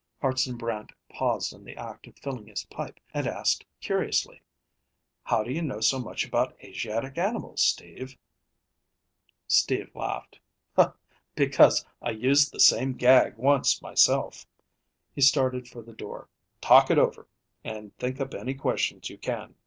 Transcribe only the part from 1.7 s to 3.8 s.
act of filling his pipe and asked